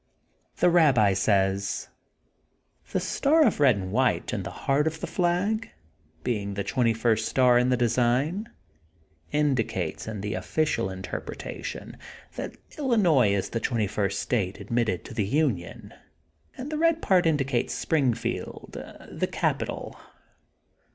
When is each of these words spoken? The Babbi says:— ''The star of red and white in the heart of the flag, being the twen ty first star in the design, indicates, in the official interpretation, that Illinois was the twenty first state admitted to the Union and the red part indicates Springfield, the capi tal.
The 0.57 0.67
Babbi 0.67 1.13
says:— 1.13 1.87
''The 2.91 2.99
star 2.99 3.45
of 3.45 3.59
red 3.59 3.75
and 3.75 3.91
white 3.91 4.33
in 4.33 4.41
the 4.41 4.49
heart 4.65 4.87
of 4.87 4.99
the 4.99 5.05
flag, 5.05 5.69
being 6.23 6.55
the 6.55 6.63
twen 6.63 6.87
ty 6.87 6.93
first 6.93 7.29
star 7.29 7.59
in 7.59 7.69
the 7.69 7.77
design, 7.77 8.49
indicates, 9.31 10.07
in 10.07 10.21
the 10.21 10.33
official 10.33 10.89
interpretation, 10.89 11.97
that 12.35 12.57
Illinois 12.79 13.35
was 13.35 13.49
the 13.51 13.59
twenty 13.59 13.85
first 13.85 14.19
state 14.19 14.59
admitted 14.59 15.05
to 15.05 15.13
the 15.13 15.23
Union 15.23 15.93
and 16.57 16.71
the 16.71 16.79
red 16.79 17.03
part 17.03 17.27
indicates 17.27 17.71
Springfield, 17.75 18.71
the 19.11 19.27
capi 19.27 19.67
tal. 19.67 20.01